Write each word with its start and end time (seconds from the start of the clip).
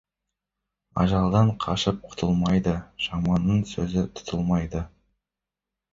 Ажалдан 1.01 1.51
қашып 1.65 2.01
құтылмайды, 2.13 2.75
жаманның 3.09 3.63
сөзі 3.75 4.07
тұтылмайды. 4.19 4.83